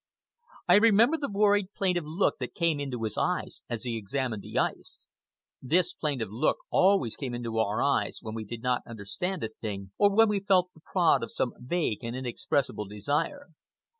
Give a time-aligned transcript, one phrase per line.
[0.67, 4.57] I remember the worried, plaintive look that came into his eyes as he examined the
[4.57, 5.05] ice.
[5.61, 9.91] (This plaintive look always came into our eyes when we did not understand a thing,
[9.99, 13.49] or when we felt the prod of some vague and inexpressible desire.)